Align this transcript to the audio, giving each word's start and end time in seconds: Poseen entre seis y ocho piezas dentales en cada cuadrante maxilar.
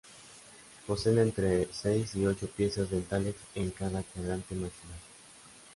Poseen 0.87 1.19
entre 1.19 1.67
seis 1.71 2.15
y 2.15 2.25
ocho 2.25 2.47
piezas 2.47 2.89
dentales 2.89 3.35
en 3.53 3.69
cada 3.69 4.01
cuadrante 4.01 4.55
maxilar. 4.55 4.97